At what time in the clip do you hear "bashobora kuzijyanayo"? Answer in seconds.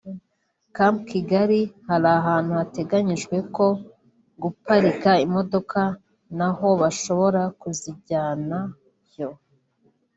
6.81-9.29